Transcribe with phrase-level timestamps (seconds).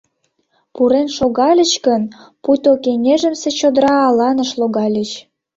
[0.73, 2.01] Пурен шогальыч гын,
[2.43, 5.11] пуйто кеҥежымсе чодыра аланыш логальыч.